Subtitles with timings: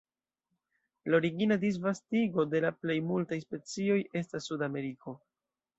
[1.11, 5.21] La origina disvastigo de la plej multaj specioj estas Sudameriko.